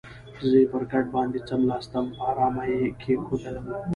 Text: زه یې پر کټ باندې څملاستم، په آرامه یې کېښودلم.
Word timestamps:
زه 0.49 0.55
یې 0.61 0.69
پر 0.71 0.83
کټ 0.91 1.05
باندې 1.15 1.39
څملاستم، 1.47 2.05
په 2.15 2.21
آرامه 2.31 2.63
یې 2.71 2.81
کېښودلم. 3.01 3.65